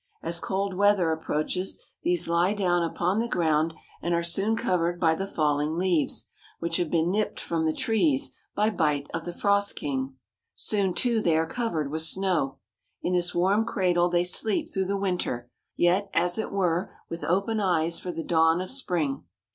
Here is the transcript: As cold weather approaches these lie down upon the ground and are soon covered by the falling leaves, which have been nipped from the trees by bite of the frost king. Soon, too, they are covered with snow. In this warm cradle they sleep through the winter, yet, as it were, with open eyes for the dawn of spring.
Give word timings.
As 0.23 0.39
cold 0.39 0.73
weather 0.73 1.11
approaches 1.11 1.79
these 2.01 2.27
lie 2.27 2.55
down 2.55 2.81
upon 2.81 3.19
the 3.19 3.27
ground 3.27 3.75
and 4.01 4.15
are 4.15 4.23
soon 4.23 4.55
covered 4.55 4.99
by 4.99 5.13
the 5.13 5.27
falling 5.27 5.77
leaves, 5.77 6.25
which 6.57 6.77
have 6.77 6.89
been 6.89 7.11
nipped 7.11 7.39
from 7.39 7.67
the 7.67 7.71
trees 7.73 8.35
by 8.55 8.71
bite 8.71 9.05
of 9.13 9.25
the 9.25 9.31
frost 9.31 9.75
king. 9.75 10.15
Soon, 10.55 10.95
too, 10.95 11.21
they 11.21 11.37
are 11.37 11.45
covered 11.45 11.91
with 11.91 12.01
snow. 12.01 12.57
In 13.03 13.13
this 13.13 13.35
warm 13.35 13.63
cradle 13.63 14.09
they 14.09 14.23
sleep 14.23 14.73
through 14.73 14.85
the 14.85 14.97
winter, 14.97 15.51
yet, 15.75 16.09
as 16.15 16.39
it 16.39 16.51
were, 16.51 16.95
with 17.07 17.23
open 17.23 17.59
eyes 17.59 17.99
for 17.99 18.11
the 18.11 18.23
dawn 18.23 18.59
of 18.59 18.71
spring. 18.71 19.25